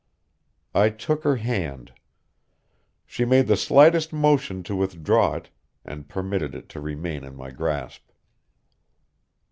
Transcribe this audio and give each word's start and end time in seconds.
I 0.73 0.89
took 0.89 1.23
her 1.23 1.35
hand. 1.35 1.93
She 3.05 3.23
made 3.23 3.45
the 3.45 3.55
slightest 3.55 4.11
motion 4.11 4.63
to 4.63 4.75
withdraw 4.75 5.35
it, 5.35 5.51
and 5.85 6.09
permitted 6.09 6.55
it 6.55 6.69
to 6.69 6.81
remain 6.81 7.23
in 7.23 7.35
my 7.35 7.51
grasp. 7.51 8.07